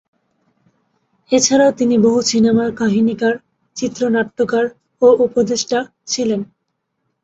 [1.31, 3.33] এছাড়াও তিনি বহু সিনেমার কাহিনীকার,
[3.77, 4.65] চিত্রনাট্যকার
[5.01, 5.79] ও উপদেষ্টা
[6.07, 6.41] ছিলেন।